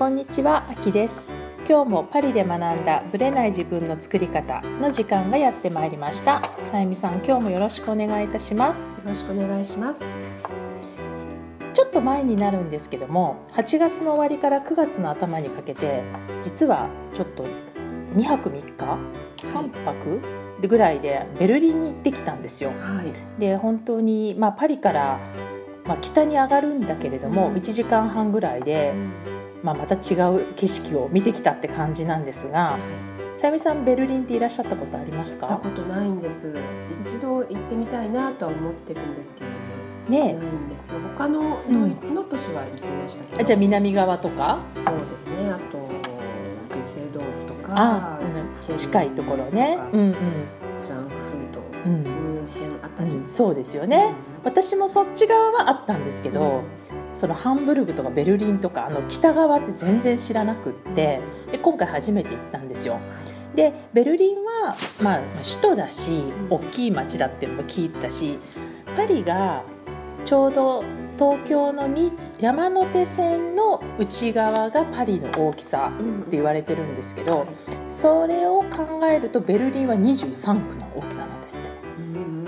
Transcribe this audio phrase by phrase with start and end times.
[0.00, 1.28] こんにちは、あきです。
[1.68, 6.40] 今日もパリで学んだブレない自分の作り方の時間がやってまいりました。
[6.62, 8.88] さゆみさん、今日もよろしくお願いいたします。
[8.88, 10.02] よろしくお願いします。
[11.74, 16.02] ちょっと前になるんですけども8月の終わりから9月の頭にかけて
[16.42, 17.44] 実はちょっと
[18.14, 18.98] 2泊3日
[19.46, 20.20] 3泊
[20.66, 22.70] ぐらいでベルリンに行ってきたんですよ。
[22.70, 23.38] はい。
[23.38, 25.18] で本当に、まあ、パリから、
[25.84, 27.56] まあ、北に上がるんだけれども、うん。
[27.56, 28.94] 1時間半ぐらいで、
[29.62, 32.78] まあ、また違う景色を見てきたって感じなんですが
[33.36, 36.54] さゆみさんベルリンっていらっしゃったことあります行ったかことないんです。
[37.06, 40.34] 一度行ってみたいなとは思ってるんですけれども。
[40.34, 40.98] ねないんですよ。
[41.16, 44.60] 他のドイツの都市は行きましたけど、えじゃあ南側とか？
[44.62, 45.50] そうですね。
[45.50, 45.88] あと
[46.68, 48.18] デュッセルドルフとかあ、
[48.60, 49.78] ケルン近いところね。
[49.92, 50.12] うんうん。
[50.12, 50.18] フ
[50.90, 52.04] ランクフルトうん。
[52.04, 56.62] この辺あたり、うん、そうですよね、私もそっち側はあったんですけど、
[57.12, 63.00] そのハンブルグとかベルリンとかあの北側って全然知らなくってで今回初めて行ったんですよ。
[63.54, 68.38] でベルリンは、まあ、首都だしうん大きい街だっていうのも聞いてたし
[68.96, 69.64] パリが
[70.24, 70.84] ちょうど
[71.18, 77.46] 東京のに山手線の内側がパリの大きさうんって言われてるんですけど
[77.88, 81.89] それを考えるとベルリンは23区の大きさなんですって。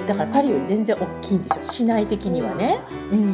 [0.07, 1.65] だからパリより全然大きいんですよ。
[1.65, 2.81] 市内的にはね。
[3.11, 3.33] うん、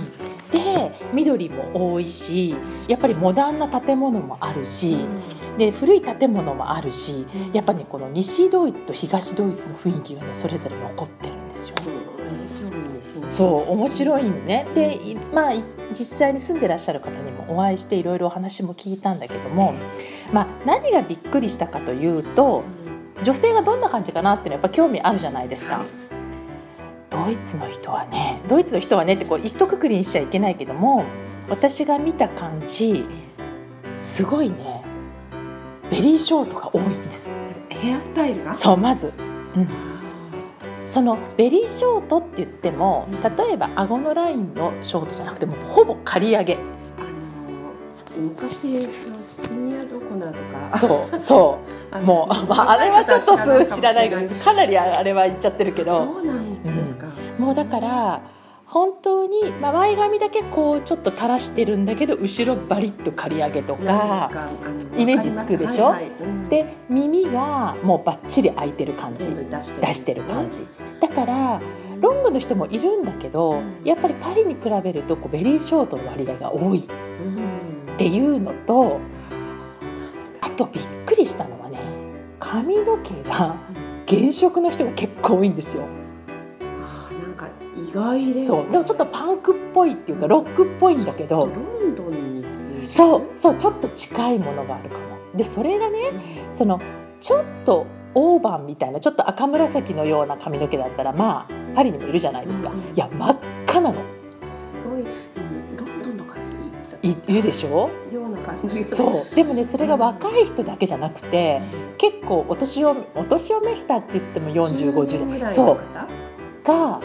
[0.51, 2.55] で緑も多いし
[2.87, 4.99] やっぱりモダンな建物もあるし、
[5.57, 11.77] で古い建物もあるしやっぱねこの西ドイツと東ドイツの雰囲気がねそれぞれ残ってるんですよ。
[13.29, 14.67] そう面白いんね。
[14.75, 19.75] でいまあい実際に住んでらっしゃる方にもお会いしていろいろお話も聞いたんだけども、
[20.33, 22.63] まあ、何がびっくりしたかというと
[23.23, 25.85] 女性がどんな感じかなっていうのはやっぱ興味あるじゃないですか。
[27.11, 31.05] ドイツの人はねドイツの人はねってこう一括りにしちゃいけないけども
[31.49, 33.05] 私が見た感じ
[34.01, 34.83] すごいね
[35.91, 37.33] ベリーショートが多いんです。
[37.71, 38.53] ヘアスタイルが？
[38.55, 39.15] そうまず、
[39.57, 39.67] うん、あ
[40.87, 43.37] そのベリーショートって言ってもうん。
[43.37, 46.59] 例えば顎のラインのショートじゃなくてもうほぼ刈り上げ
[48.21, 48.91] 昔で言うと
[49.23, 50.79] シニアドコナーとか。
[50.79, 51.59] そうそ
[51.91, 56.05] あうのもう、まあ、あれはちょっとす知らないけかどかなりあれは言っちゃってるけど。
[56.05, 57.07] そうなんですか、
[57.39, 58.21] もうだから
[58.67, 64.31] 本当に、まあ、前髪だけこうちょっと垂らしてるんだけど後ろバリッと刈り上げとか
[64.95, 65.87] イメージつくでしょ？
[65.87, 66.11] はいはい。
[66.21, 66.49] うん。
[66.51, 69.27] で耳がもうバッチリ開いてる感じ。
[69.27, 70.59] 出して出してる感じ。
[70.59, 70.67] じ
[71.01, 71.61] だから
[72.01, 73.81] ロングの人もいるんだけどうん。
[73.85, 76.81] やっぱりパリに比べるとこうベリーショートの割合が多い。
[76.81, 76.83] っ
[77.25, 77.38] うん
[77.99, 79.01] ていうのと
[80.41, 81.81] あとびっくりしたのはね
[82.39, 83.57] 髪の毛が
[84.07, 85.83] 原色の人が結構多いんですよ。
[87.21, 88.71] なんか意外です、ね、そう。
[88.71, 91.41] でもちょっとパンクっぽいっていうかロックっぽいんだけど。
[91.41, 92.45] ロンドンに
[92.89, 93.23] そう。
[93.37, 93.57] そう。
[93.57, 95.05] ちょっと近いものがあるかも。
[95.35, 96.13] でそれがね
[96.51, 96.81] その
[97.21, 102.71] ちょっとオーバンみたいなちょっと赤紫のような髪の毛だったらまあパリにもいるじゃないですか。
[102.71, 102.79] うん。
[102.79, 104.01] いや真っ赤なの
[107.11, 107.91] いいるでしょ？
[108.13, 108.91] ような感じが。
[108.91, 109.35] そう。
[109.35, 111.61] でもねそれが若い人だけじゃなくて
[111.97, 115.79] 結構お年をお年を召したって言っても4050代そう。
[116.67, 117.01] が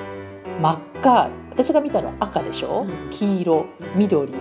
[0.62, 1.30] 真っ赤。
[1.52, 3.10] 私が見たのは赤でしょ、うん。
[3.12, 3.66] 黄色
[3.96, 4.34] 緑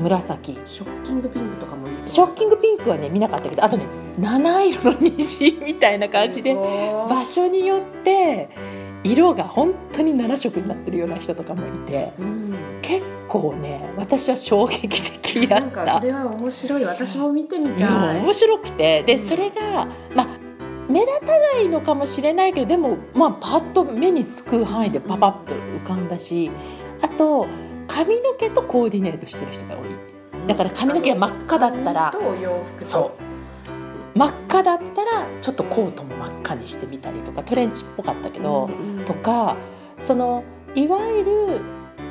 [0.00, 0.58] 紫。
[0.64, 3.84] ショッキングピンクとかもいいショッキングピンクはね見なかったけどあとね
[4.18, 8.48] 七色の虹みたいな感じで場所によって
[9.10, 12.54] 色が本当に7色になってるような人とかもいてうん。
[12.82, 16.00] 結構ね私は衝撃的だなんかったそ。
[16.00, 16.84] れは面白い。
[16.84, 18.20] 私も見てみたい。
[18.20, 19.02] 面白くて。
[19.04, 19.26] でうん。
[19.26, 20.26] それが、まあ、
[20.88, 26.50] 目立たないのかもしれないけどでも、まあ、パッと目につく範囲でパパッと浮かんだし
[27.02, 27.46] あと
[27.88, 30.46] 髪の毛とコーディネートしてる人が多い。
[30.46, 32.84] だから髪の毛が真っ赤だったら髪とお洋服と。
[32.84, 33.25] そう
[34.16, 39.56] 真っ赤だったらちょっとコートも真っ赤にしてみたりとかトレンチっぽかったけど、うんとか
[39.98, 40.42] その
[40.74, 41.60] いわゆる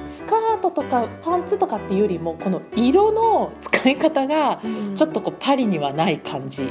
[0.05, 4.95] スカートとかパンツとかっていうよりもこの色の使い方がうん。
[4.95, 6.69] ちょっとこうパリにはない感じ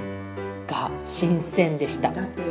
[0.67, 2.11] が新鮮でした。
[2.11, 2.43] だって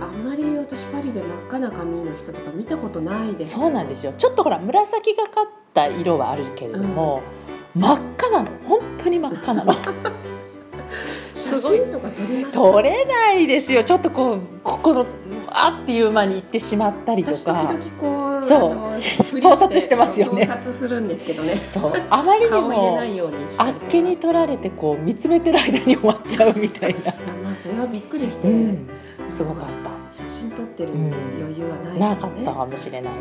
[0.00, 3.54] あんまり私パリで真っ赤な髪の人とか見たことないです。
[3.54, 4.12] そうなんですよ。
[4.18, 7.22] ちょっとほら紫がかった色はあるけれども、
[7.74, 8.50] 真っ赤なの。
[8.66, 9.74] 本当に真っ赤なの
[11.56, 13.84] 写真とか撮り撮れないですよ。
[13.84, 15.06] ちょっとこうここの
[15.48, 17.52] あっていう間に行ってしまったりとか。
[17.52, 18.90] 々こうそ
[19.36, 19.40] う。
[19.40, 20.46] 盗撮してますよね。
[20.46, 21.56] 盗撮するんですけどね。
[21.56, 21.92] そう。
[22.10, 22.98] あまりにも
[23.58, 28.88] あっけに取られてこう見つめてる間に終わっちゃうみたいな、 まあそれはびっくりして、うん、
[29.28, 29.94] すごかった。
[30.12, 31.12] 写真撮ってるうん。
[31.40, 33.12] 余裕はないなかったかもしれない。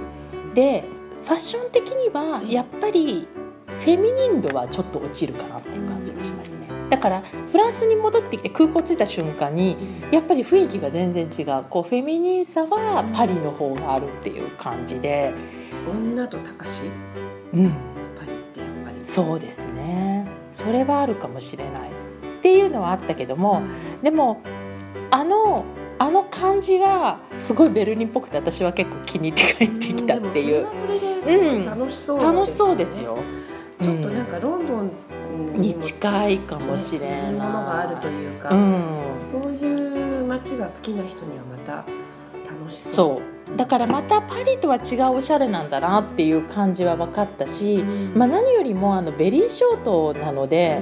[0.53, 0.83] で
[1.25, 3.27] ファッション的にはやっぱり
[3.67, 6.42] フェミニン度はちょっと落ちるかなっていう感じがしましたね。
[6.93, 9.75] だからフランスに戻ってきて空港着いた瞬間に
[10.11, 11.65] やっぱり雰囲気が全然違う。
[11.67, 15.33] こうフェミニンさはパリの方があるっていう感じで、
[15.91, 16.83] 女と高し
[17.53, 17.71] うん、
[18.15, 18.97] パリってやっぱり。
[19.03, 20.27] そうですね。
[20.51, 21.89] それはあるかもしれない。
[21.89, 23.63] っていうのはあったけども、
[24.03, 24.43] でも
[25.09, 25.65] あの
[25.97, 30.67] あの感じがすごいベルリンっぽくて私は結構気に入って帰ってきたっていう。
[30.67, 33.17] んでもそれはそれで楽しそう楽しそうですよよ。
[33.81, 34.91] ちょっとなんかロンドン
[35.33, 37.31] に近いかもしれない。
[37.33, 38.73] ものがあるというか、うん、
[39.11, 41.85] そういう街が好きな人にはまた
[42.49, 43.57] 楽しそう。
[43.57, 50.81] だからまたパリとは違うおしゃれなんだなっていう感じは分かったし、うんまあ、何よりもあのベリーショートなので、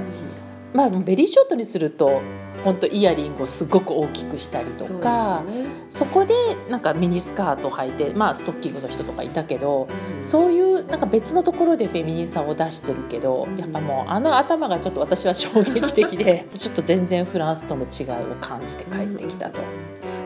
[0.73, 2.21] まあ、ベリーショートにすると
[2.63, 5.69] 本当イヤリングをすごく大きくしたりとそうかですよね。
[5.89, 6.33] そこで
[6.69, 9.87] なんかミニスカート履いて、まあ、ストッキングの人とかいたけど
[10.19, 10.25] うん。
[10.25, 13.57] そういうなんか別のところでフェミニンさを出してるけど、うん。
[13.57, 19.59] やっぱもうあの頭がちょっと私は衝撃的で ちょっと全然フランスとの違いを感じて帰ってきたと。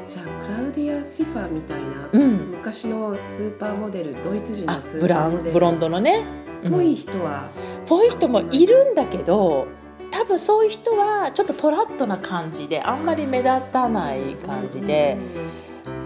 [0.05, 2.51] じゃあクラウディア・シファーみたいな、うん。
[2.51, 6.23] 昔のスーパーモデルドイツ人あのスブーパーモデルブロンドのね。
[6.69, 7.49] ぽい人は、
[7.85, 9.67] ぽい人もいるんだけど
[10.15, 15.17] 多分そういう人はちょっとトラッとな感じであんまり目立たない感じで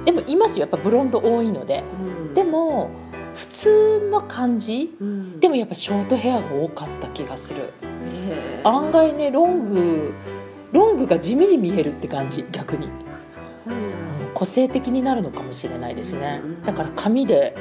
[0.03, 1.83] でもいますよやっぱブロンド多いので。
[2.27, 2.89] うん、でも
[3.35, 7.71] 普通の感じうん、でもやっぱショートヘアが多かった気がする。
[8.63, 10.13] 案外ねロング
[10.73, 12.87] ロングが地味に見えるって感じ逆に。
[12.87, 13.79] うなん
[14.19, 16.41] だ、個性的になるのかもしれないですね。
[16.43, 16.65] うん。
[16.65, 17.55] だから髪で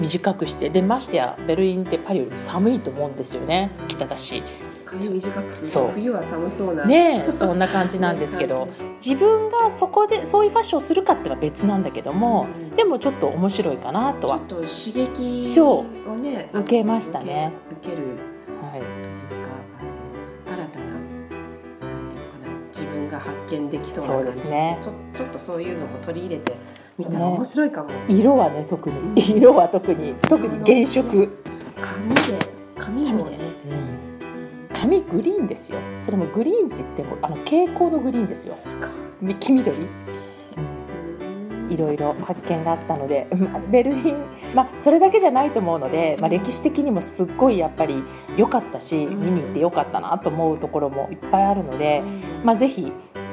[0.00, 3.70] 短くしてでましてやベルリンってパリよりも寒いと思うんですよね。
[3.88, 4.42] 北だし
[4.90, 5.90] 髪短くするそう。
[5.94, 6.86] 冬は寒そうな。
[6.86, 8.68] ねえそんな感じなんですけど。
[9.04, 12.76] 自分がそこでそういうファッションをするかっていうのは別なんだけども、うん。
[12.76, 14.38] でもちょっと面白いかなとは。
[14.38, 15.84] ちょっ、と刺激そを
[16.20, 18.02] ね受けましたね受ける
[18.62, 19.48] はい、というか
[19.78, 24.26] あの新たななんていうのかな自分が発見できそうな感じ。
[24.26, 24.78] ですね。
[24.80, 26.54] ちょちょっとそういうのも取り入れて
[26.96, 27.24] みたらね。
[27.26, 28.96] 面白いかも、色はね特に。
[29.36, 30.14] 色は特に。
[30.22, 31.28] 特に原色、
[31.76, 32.22] 髪で
[32.76, 33.38] 髪もね
[34.80, 35.78] 髪グリーンですよ。
[35.98, 38.54] それもグリーンって言ってもあの蛍光のグリーンですよ。
[39.40, 39.88] 黄緑。
[41.68, 44.16] いろいろ発見があったのでまあベルリン、
[44.54, 48.02] まあ、それだけじゃないと思うので、まあ、歴史的にもすっごいやっぱり
[48.38, 49.20] 良かったしうん。
[49.20, 52.02] 見に行って良かったなと思うところもいっぱいあるので、
[52.44, 52.90] まあ、ぜひ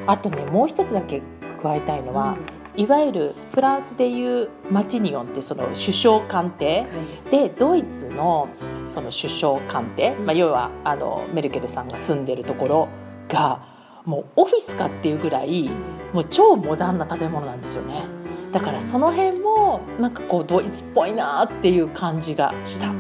[0.07, 1.21] あとねもう一つだけ
[1.61, 2.35] 加えたいのは、
[2.77, 6.85] いわゆるフランスでいうマティニオンってその首相官邸。
[7.31, 8.49] でドイツの
[8.85, 12.87] その首相官邸、まあ、要はあのメルケルさんが住んでるところ
[13.27, 13.61] が
[14.05, 15.69] もうオフィスかっていうぐらい
[16.13, 18.03] もう超モダンな建物なんですよね。
[18.51, 22.93] だからその辺もなんかこうドイツっぽいなっていう感じがしたっ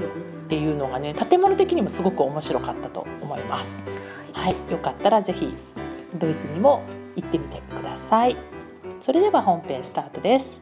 [0.49, 3.83] ていうのがね建物的にもすごく面白かったと思います。
[4.33, 5.53] はい、よかったらぜひ
[6.15, 6.81] ドイツにも
[7.15, 8.54] 行ってみてください。
[8.99, 10.61] それでは本編スタートです。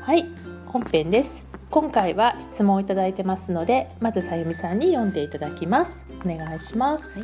[0.00, 0.24] はい、
[0.66, 1.46] 本編です。
[1.70, 6.04] 今回は質問をいただいてますので、まずさゆみさんに読んでいただきます。
[6.24, 7.20] お願いします。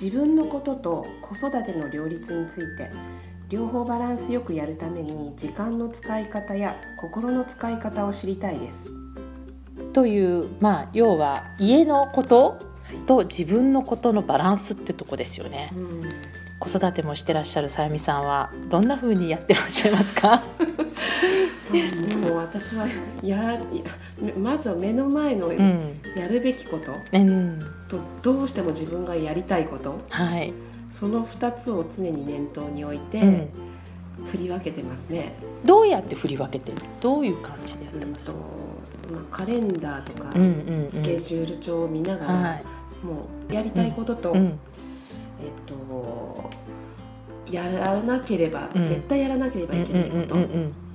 [0.00, 2.90] 自分のことと子育ての両立について
[3.50, 8.92] 両方バランスよくやるために時間の使い方や心の使い方を知りたいです
[9.92, 12.58] というまあ要は家のこと
[13.06, 15.68] と自分のことのバランスってとこですよね。
[16.60, 20.42] 子育てもしてらっしゃるさゆみさんはどんな風にやってらっしゃいますか？
[21.72, 21.82] で
[22.16, 22.86] も私は
[23.22, 23.60] やや
[24.38, 30.52] まずは目の前のうん、やるべきことうん、とどうしても自分がやりたいことはい、
[30.92, 33.48] その2つを常に念頭に置いてうん。
[34.32, 35.32] 振り分けてますね。
[35.64, 36.78] どうやって振り分けてる？
[37.00, 38.34] どういう感じでやってうんますと？
[39.10, 40.48] まあ、カレンダーとかうんうん
[40.84, 40.90] うん。
[40.92, 42.64] スケジュール帳を見ながら、はい。
[43.02, 44.58] もうやりたいことと、うん
[45.42, 46.50] えっと
[47.50, 48.86] やらなければ、うん。
[48.86, 50.36] 絶対やらなければうんいけないこと。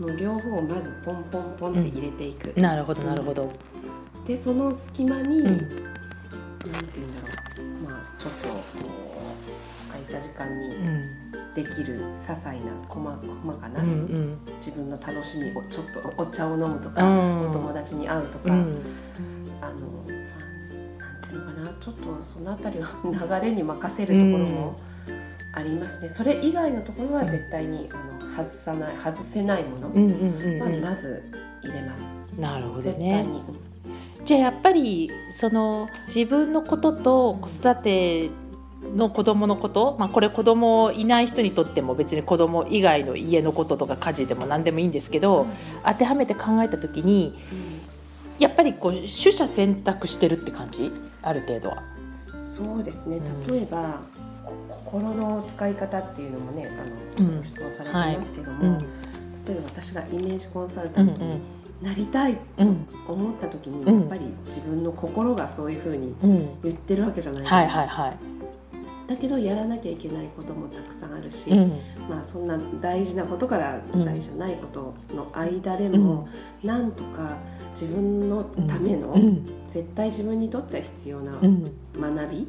[0.06, 2.62] の両方をまずポンポンポンって入れていく、うん。
[2.64, 3.52] なるほどなるほど。
[4.26, 5.48] でその隙間に、うん。
[5.48, 5.68] なんて
[6.96, 7.90] 言うんだろう。
[7.90, 11.26] まあちょっとこう空いた時間にうん。
[11.56, 14.38] できる些細な細細かな、うんうん。
[14.60, 17.50] 自分の楽しみをちょっとお茶を飲むとか、うん。
[17.50, 18.82] お友達に会うとか、うん。
[19.62, 19.76] あの、
[21.86, 24.76] ちょっとそのあたりは流れに任せるところも
[25.54, 29.88] ありますね、それ以外のところは絶対にあの外さない外せないもの。
[29.90, 30.82] うんうんうんはうん。
[30.82, 31.32] まず
[31.64, 33.24] 入れます、なるほど絶対ね。
[33.24, 33.44] に、
[34.26, 38.32] じゃあやっぱりその自分のことと子育て
[38.96, 45.48] の子供のこと、まあ、これ子供いない人にとっても別に子供以外の家のこととか家事でも何でもいいんですけど
[45.86, 47.34] 当てはめて考えた時に
[48.40, 50.92] やっぱりこう取捨選択してるって感じ？
[51.22, 51.84] ある程度は。
[52.58, 53.18] そうですね。
[53.18, 53.48] うん。
[53.48, 54.02] 例えば、
[54.44, 56.68] こ心の使い方っていうのもね
[57.18, 57.44] あの、うん。
[57.46, 58.80] 質問されてますけども、うん。
[58.80, 58.86] 例
[59.52, 61.42] えば私がイメージコンサルタうんントに
[61.82, 64.00] なりたいうんと思った時に、うん。
[64.02, 66.62] やっぱり自分の心がそういうふうにうん。
[66.64, 68.18] 言ってるわけじゃないですか、はいはいはい
[69.08, 71.68] だけどやらなきゃいけないこともたくさんあるし、うん。
[72.10, 76.28] まあ、そんな大事なことからうん大事じゃないことの間でも、
[76.64, 77.38] なんとか
[77.80, 79.46] 自分のための、うん。
[79.68, 81.64] 絶対自分にとっては必要なうん。
[82.00, 82.48] 学び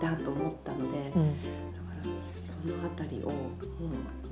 [0.00, 3.34] だと思ったので、だかうんらそのあたりをも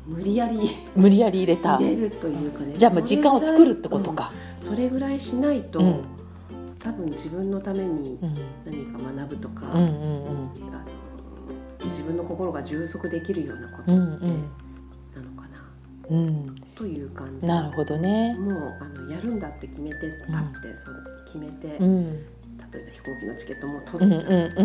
[0.09, 0.59] う無理やり
[0.97, 1.77] 無理やり入れた。
[1.79, 4.67] 入れるというかねじゃあもう時間を作るってことか、うん。
[4.69, 6.05] それぐらいしないと、うん。
[6.81, 8.35] 多分自分のためにうん。
[8.65, 10.51] 何か学ぶとか、うんうんうん
[12.11, 14.43] 分の心が充足できるようなことなのうんうん。
[15.37, 16.55] かな、うん。
[16.75, 17.47] という感じ。
[17.47, 18.35] なるほどね。
[18.35, 19.97] もうあのやるんだって決めて
[20.31, 22.13] パッてそう決めて、うん。
[22.13, 24.65] 例えば飛行機のチケットもうん取っちゃうとか、あ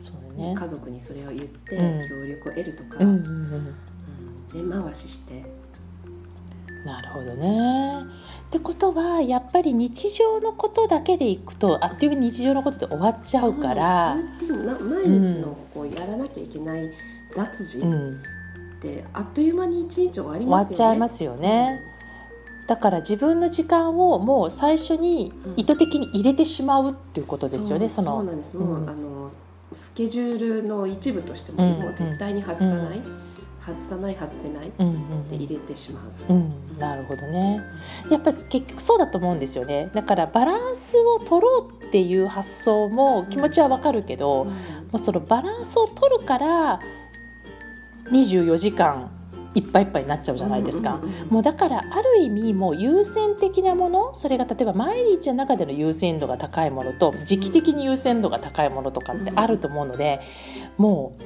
[0.00, 0.54] そうね。
[0.56, 2.08] 家族にそれを言ってうん。
[2.08, 5.42] 協力を得るとか、根回しして
[6.84, 8.04] なるほどね。
[8.48, 16.82] ってことはやっぱり日常のことだけでいくとあっという間に日常のことで終わっちゃうからそうですルーティンな毎日のこうやらなきゃいけない
[17.34, 18.22] 雑事っうん、
[18.80, 20.76] てあっという間に一日終わり終わっますよね。
[20.76, 21.78] ちゃいますよね。
[22.66, 27.88] だから自分の時間をもう最初に意図的に入れてしまうっていうことですよね。
[27.88, 28.56] そうのそうなんです。
[28.56, 29.30] もう、うんあの
[29.72, 33.00] スケジュールの一部としても、うんもう絶対に外さない、う
[33.66, 36.32] 外さない外せないうんうんで入れてしまう。
[36.32, 37.60] うん、なるほどね。
[38.10, 39.90] やっぱり結局そうだと思うんですよね。
[39.94, 44.52] だからバランスを取ろうっていう発想も気持ちはわかるけど、も
[44.94, 46.80] うそのバランスを取るから
[48.10, 49.10] 24時間
[49.54, 50.94] いっぱいいっぱいになっちゃうじゃないですか。
[50.94, 60.20] うんうんうんもうだからある意味もう優先的なものそれが例えば毎日の中での優先度が高いものと時期的に優先度が高いものとかってあると思うので、
[60.76, 61.22] もう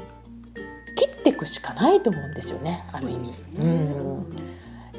[0.99, 3.33] 切っていくしかないと思うんですよねある意味。
[3.33, 4.27] そうん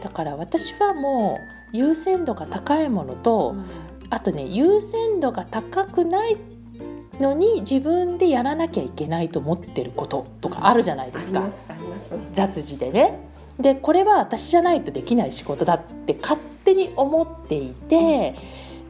[0.01, 1.35] だから私はも
[1.73, 3.53] う優先度が高いものと、
[4.09, 6.37] あとね優先度が高くない
[7.19, 11.43] のに自分でやらなきゃいけないと思ってることとかあるじゃないですか。
[12.31, 13.27] 雑事でね。
[13.59, 18.35] でこれは私じゃないとできない仕事だって勝手に思っていて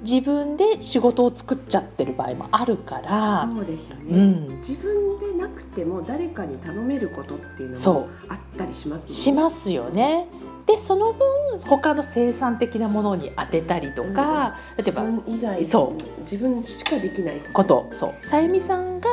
[0.02, 3.50] 自分で仕事を作っちゃってる場合もあるから。
[3.54, 4.04] そうですよね。
[4.18, 4.58] うん。
[4.60, 9.14] 自分でなくても誰かに頼めることっていうのそもあったりしますね。
[9.14, 10.28] しますよね。
[10.66, 16.22] でその分他の生産的なものに当てたりとか、例えば自分以外そう。
[16.22, 17.88] 自分しかできないこと。
[17.92, 18.14] そう。
[18.14, 19.10] さゆみさんが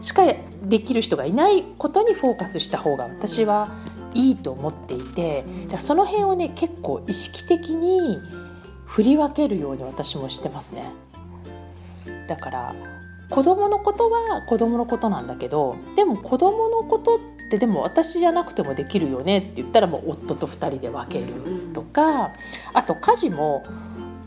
[0.00, 0.22] しか
[0.62, 3.68] できる人がいないことにフォーカスした方が私は
[4.14, 5.62] いいと思っていてうん。
[5.64, 8.18] だからその辺をね結構意識的に
[8.90, 10.90] 振り分けるように私もしてますね。
[12.26, 12.74] だから
[13.30, 17.18] 子供のことは子供のことなんだけどでも子供のことっ
[17.50, 21.32] てでも私じゃなくてもできるよねって言ったらもう夫と2人で分ける
[21.72, 22.30] とか
[22.72, 23.62] あと家事も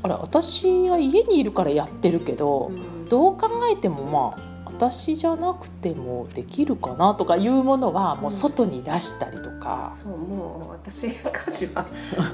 [0.02, 2.72] あれ私が家にいるからやってるけど
[3.10, 9.94] どう考えてもまあ私じゃなくてもできるかなとかいうものはもう外に出したりとか。
[10.02, 11.14] そうもう私家
[11.52, 11.86] 事は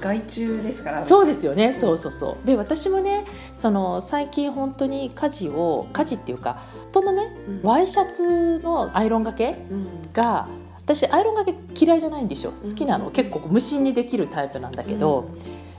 [0.02, 1.04] 外注ですから。
[1.04, 2.48] そうですよね、そうそうそう。
[2.48, 7.62] で私もねその最近本当に家事を家事っていうか夫のねうん。
[7.64, 10.12] ワイシャツのアイロンがけうん。
[10.14, 12.52] が私アイロンがけ嫌いじゃないんですよ。
[12.52, 13.12] 好きなの、うん。
[13.12, 15.30] 結構無心にできるタイプなんだけど、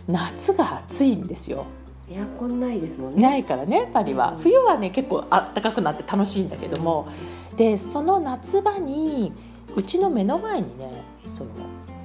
[0.06, 1.64] 夏が暑いんですよ
[2.10, 3.22] エアコンないですもんね。
[3.22, 4.32] ないからねパリは。
[4.32, 4.42] うん。
[4.42, 7.08] 冬はね結構あったかくなって楽しいんだけども。
[7.56, 9.32] でその夏場に
[9.76, 11.50] うちの目の前にねその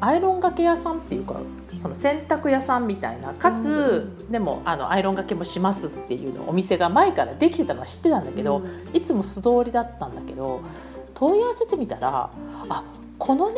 [0.02, 1.40] アイロンがけ屋さんっていうか
[1.82, 10.62] その洗濯屋さんみたいなかつ、でもあのアイロンがけもしますっていうのお店が前からできてたのは知ってたんだけど、いつも素通りだったんだけど
[11.14, 12.30] 問い合わせてみたら
[12.70, 12.84] あ
[13.18, 13.56] この値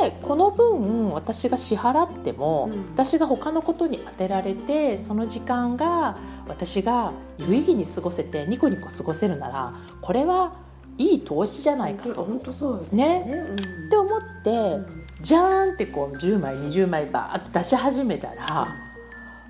[0.00, 2.80] 段でこの分私が支払っても、うん。
[2.92, 6.16] 私が他のことに当てられてその時間が
[6.48, 10.54] 私が有意義に過ごせてニコニコ過ごせるならこれは
[10.98, 12.24] いい投資じゃないかと。
[12.24, 13.20] 本当そうね。
[13.24, 13.46] ね。
[13.86, 14.78] って思って、
[15.20, 18.66] じゃーんってこう10枚20枚バーッと出し始めたら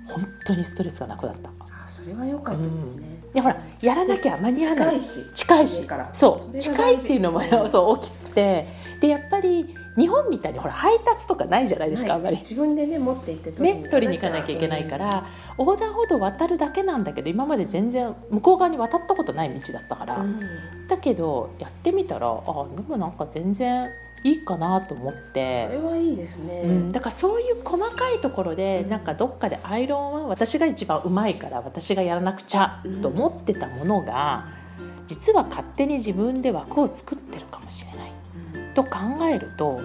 [0.07, 1.49] 本当にストレスがなくなった。
[1.49, 4.99] いあそれは良かったですねやほらやらなきゃ間に合わない。
[4.99, 5.33] 近いし。
[5.33, 5.81] 近いし。
[5.81, 6.09] 家から。
[6.13, 6.57] そう。
[6.57, 8.87] 近いっていうのもそう大きくて。
[8.99, 12.17] でやっぱり日本みたいにほら配達とかないじゃないですか、はい。
[12.17, 12.37] あんまり。
[12.37, 15.27] 自分でね持って行ってね、取りに行かなきゃいけないから、
[15.59, 20.39] 横断歩道渡るだけなんだけど今まで全然向こう側に渡ったことない道だったから、うん。
[20.87, 22.31] だけどやってみたらあ
[22.75, 23.85] でもなんか全然
[24.27, 25.77] いいかなと思っそてれ。
[25.77, 26.63] はいいですね。
[26.65, 28.89] うん、だからそういう細かいところで、うん。
[28.89, 34.49] なんかどっかでアイロンは私が一番うまいから私がやらなくちゃうんと思ってたものが、
[35.07, 38.11] 実は勝手に自分で枠を作ってるかもしれない。
[38.73, 38.99] と考
[39.31, 39.79] えると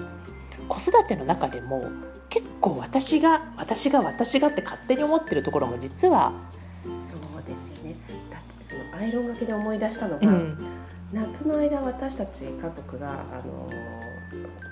[0.68, 1.82] 子育ての中でも
[2.28, 7.96] 結構私が私が私がって勝手に思ってるところも実はそうですよね。
[8.30, 10.58] だってそのアイロンがけで思い出したのが、うん。
[11.12, 13.12] 夏の間私たち家族があ
[13.46, 13.68] の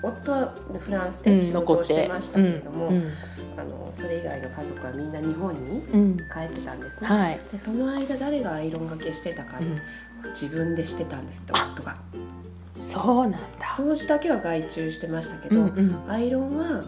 [0.03, 3.03] 夫はフランスで仕事をしてましたけれども、うん
[3.57, 9.75] あのそれ以外の家族はみんな日本にうん帰ってたんですね、はい、でその間誰がアイロンがけしてたか、うん。
[10.29, 11.95] 自分でしてたんですってあ夫が。
[12.75, 13.39] そうなんだ、
[13.77, 16.83] 掃除だけは外注してましたけど、うんうん、アイロンは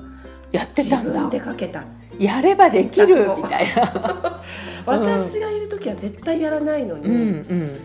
[0.51, 1.83] やってたん自分でだかけた。
[2.19, 4.41] やればできる みたいな。
[4.85, 7.79] 私がいる時は絶対やらないのに、うん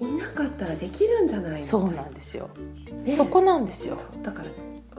[0.00, 0.08] うん。
[0.08, 1.58] いなかったらできるんじゃないの？
[1.58, 2.48] そうなんですよ、
[3.04, 3.12] ね。
[3.12, 3.96] そこなんですよ。
[4.22, 4.48] だから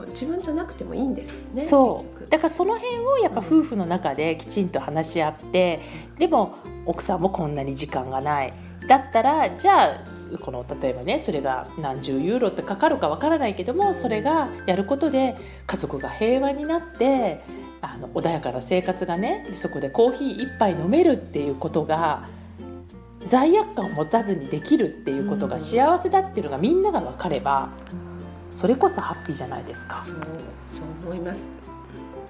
[0.08, 2.28] 自分じゃなくてもいいんですよねそう。
[2.28, 5.80] だからその辺をやっぱ夫婦の中できちんと話し合って
[6.18, 8.52] でも奥さんもこんなに時間がない。
[8.88, 15.36] だったらじゃあこの例えばねそれが何十ユーロってかかるかわからないけどもそれがやることで
[15.66, 17.40] 家族が平和になって
[17.80, 22.26] あの穏やかな生活がねそこでコーヒー一杯飲めるっていうことが
[23.26, 27.70] 罪悪感を持たずにできるっていうことが幸せだっていうのがみんなが分かれば
[28.54, 30.04] それこそハッピーじゃないですか。
[30.06, 31.50] そうそう思います。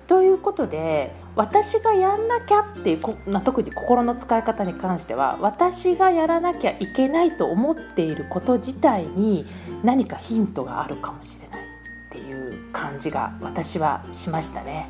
[0.06, 9.46] ということで私がやんなきゃっていうこまあ特に心の使い方に関しては私がやらなきゃいけないと思っていること自体に
[9.82, 14.88] 何かヒントがあるかもしれないっていう感じが私はしましたね。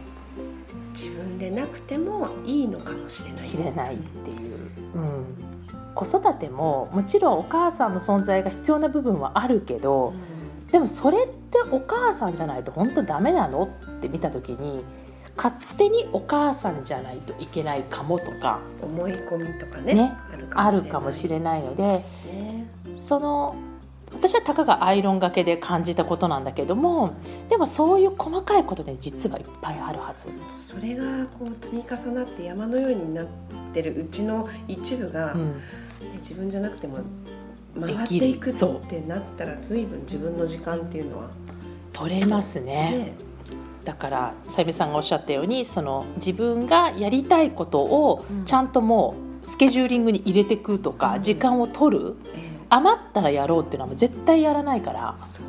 [0.95, 3.38] 自分でなくてもいいのかもしれない。
[3.38, 5.37] 知れないっていう、うん、
[5.95, 10.14] 子育てももちろんお母さんの存在が必要な部分はあるけど
[10.75, 13.63] でもそれってお母さんじゃないと本当ダメなの？
[13.63, 13.69] っ
[14.00, 14.82] て見た時に
[15.37, 20.13] 勝手にお母さんじゃないといけないかもとか思い込みとかねね
[20.50, 22.67] あるかもしれれないのでね。
[22.97, 23.54] その
[24.13, 27.15] 私はたかがアイロンがけで感じたことなんだけども
[27.49, 30.26] でもそういう細かいことで実はいっぱいあるはず。
[30.69, 31.04] それが
[31.39, 33.26] こう積み重なって山のようになっ
[33.73, 35.63] てるうちの一部が、ねうん。
[36.21, 36.99] 自分じゃなくても
[37.80, 38.54] 回っていくっ
[38.89, 41.30] てなったら随分自分の時間っていうのは。
[41.93, 43.13] 取れますねね
[43.84, 48.45] だからさゆみさんがおっしゃったようにその自分がやりたいことをうん。
[48.45, 51.23] ちゃんともうスケジューリングに入れていくとか、うん。
[51.23, 52.60] 時間を取るええ。
[52.71, 55.15] 余ったらやろうっていうのは絶対やらないから。
[55.21, 55.45] そう。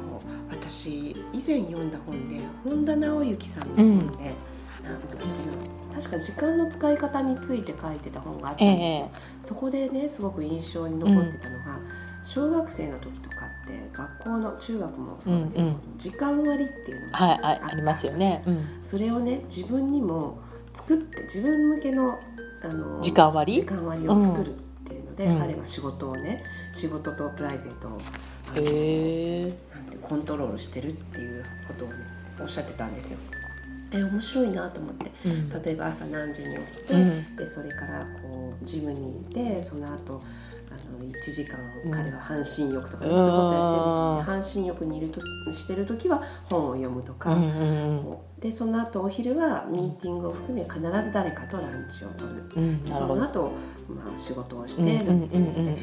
[0.52, 4.36] 私以前読んだ本で本田直之さんの本で、なんな
[5.96, 9.10] 確か時間の使い方について書いてた本があったんですよ、ええ。
[9.42, 11.80] そこでねすごく印象に残ってたのが、
[12.26, 15.78] 小学生の時とかって学校の中学もそうだけど、うんうん。
[15.98, 18.44] 時間割っていうのがはい、はい、ありますよね。
[18.46, 20.40] うん、それをね自分にも
[20.74, 22.20] 作って自分向けの
[22.64, 23.54] あの時間割？
[23.54, 25.40] 時間割を作るっていうので、うん。
[25.40, 27.92] 彼は仕事をね仕事とプライベートを。
[27.92, 31.96] なんてコントロールしてるっていうことをね
[32.40, 33.18] おっしゃってたんですよ。
[33.92, 35.12] え面白いなと思って。
[35.26, 35.50] うん。
[35.64, 37.36] 例えば朝何時に起きて、うん。
[37.36, 40.22] でそれからこうジムに行ってその後あ
[40.96, 44.22] の1時間うん彼は半身浴とかね、うんそういうことやってるんですよね。
[44.24, 45.22] 半身浴にいると
[45.54, 52.44] してる時は本を読むとか、うんうんでその後お昼はミーティングを含め必ず誰かとランチを取る。
[52.56, 52.86] うん。
[52.86, 53.54] その後、
[53.88, 55.76] まあ仕事をして、うんうんうんなんていうのでうんう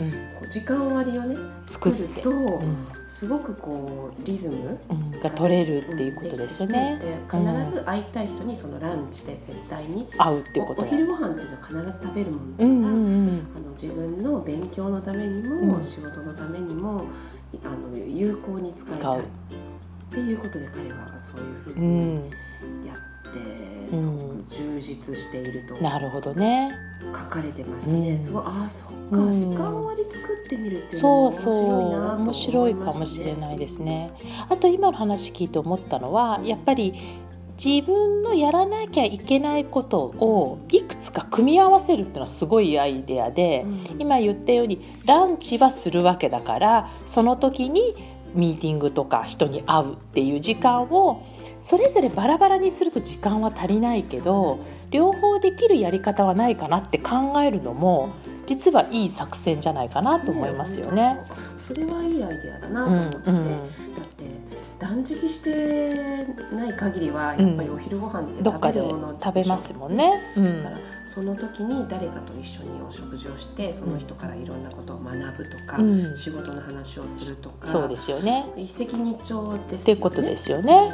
[0.52, 1.34] 時間割をね
[1.66, 2.86] 作ると、うん
[3.22, 6.98] すごくこうリズムうん、が取れるっていうことですよね。
[7.00, 10.84] で必ず会いたい人にそのランチで絶対に、合うってことお。
[10.86, 13.46] 昼ご飯っていうのは必ず食べるものだから、うん。
[13.56, 17.04] あの自分の勉強のためにも、うん仕事のためにも
[17.62, 19.22] あの有効に使いたいっ
[20.10, 22.16] ていうことで彼はそういうふううにん、
[22.84, 25.82] やって、うんすごく充実していると。
[25.82, 26.70] なるほどね。
[27.02, 28.20] 書かれてましたね、うん。
[28.20, 29.50] すごいああそっか、うん。
[29.50, 34.12] 時間割作ってみるっていうのそうそうも面白いなね、面白いかもしれないですね。
[34.48, 36.94] あと今の話聞いて思ったのはやっぱり
[37.62, 43.84] 自分のやらなきゃいけないことをいくつか組み合わせるっていうのはすごいアイデアで、うん。
[44.00, 47.94] 今言ったようにランチはするわけだからその時に
[48.34, 51.26] ミーティングとか人に会うっていう時間を
[51.58, 58.14] それぞれバラバラにすると時間は足りないけど両方できるやり方はないかなって考えるのも
[58.46, 61.18] 実はいい作戦じゃないかなと思いますよね。
[61.66, 63.58] それはいいアイデアだなうんと思って、うんだっ
[63.91, 63.91] て
[64.82, 70.10] 断食してない限りはやっぱりお昼ご飯って食べるもの食べますもんね。
[70.36, 78.46] うんだからその時に誰かと一緒にお食事をしてその人からいろんなことを学ぶとか、うん仕事の話をするとかそうですよね。
[78.56, 79.58] 一石二鳥ですよね。
[79.76, 80.92] っていうことですよね。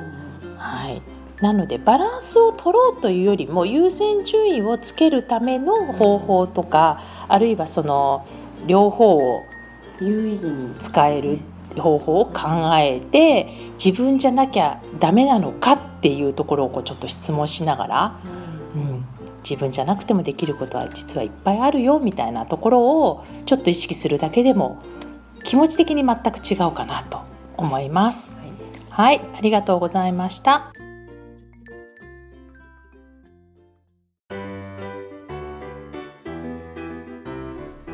[0.57, 1.03] はい。
[1.41, 8.27] なのでバランスを取ろうというよりも優先順位をつけるための方法とか、あるいはその
[8.67, 9.41] 両方を
[10.01, 11.39] 有意義に使える
[11.79, 13.49] 方法を考えて
[13.83, 18.21] 自分じゃなきゃダメなのかっていうところをこうちょっと質問しながら、
[18.75, 19.05] うん、
[19.43, 24.83] 自分じゃなくてもできることは実はいっぱいあるよみたいなところをちょっと意識するだけでも
[25.45, 27.21] 気持ち的に全く違うかなと
[27.57, 28.33] 思います。
[28.91, 30.73] はい、ありがとうございました。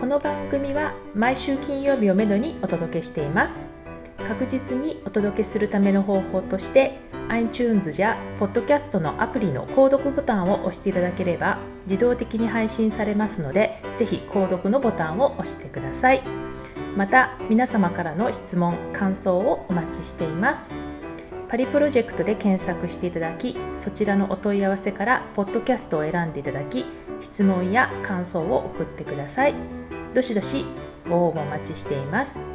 [0.01, 3.74] この番組は毎週金曜日をめどにお届けしています。
[4.29, 16.23] 確実にお届けするための方法として iTunes や Podcast のアプリの購読ボタンを押していただければ自動的に配信されますのでぜひ購読のボタンを押してください。
[16.97, 20.71] また皆様からの質問感想をお待ちしています。
[21.49, 26.85] パリプロジェクトで検索していただきそちらのお問い合わせからポッドキャストを選んでいただき
[27.21, 29.55] 質問や感想を送ってください。
[30.15, 30.65] どしどし
[31.09, 32.54] ご応募お待ちしています。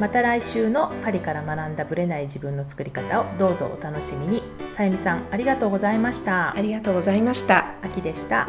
[0.00, 4.42] また来週のパリから学んだブレない自分の作り方をどうぞお楽しみに。
[4.72, 6.56] さゆみさんありがとうございました。
[6.56, 7.74] ありがとうございました。
[7.82, 8.48] 秋でした